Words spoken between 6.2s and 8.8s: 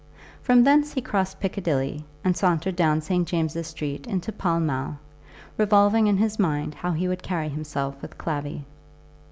mind how he would carry himself with Clavvy.